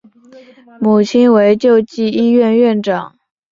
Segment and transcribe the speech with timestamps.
[0.79, 3.15] 母亲为救济医院院长。